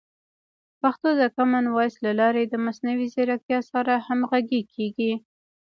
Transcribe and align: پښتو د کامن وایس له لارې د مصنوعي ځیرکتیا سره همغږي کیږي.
پښتو 0.81 1.09
د 1.21 1.23
کامن 1.35 1.65
وایس 1.69 1.95
له 2.05 2.11
لارې 2.19 2.43
د 2.47 2.53
مصنوعي 2.65 3.07
ځیرکتیا 3.15 3.59
سره 3.71 3.93
همغږي 4.07 4.61
کیږي. 4.73 5.13